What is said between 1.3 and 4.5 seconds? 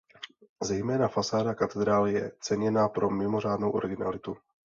katedrály je ceněna pro mimořádnou originalitu.